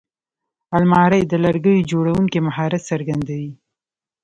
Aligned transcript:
الماري 0.77 1.21
د 1.27 1.33
لرګیو 1.45 1.87
جوړوونکي 1.91 2.39
مهارت 2.47 2.81
څرګندوي 2.91 3.51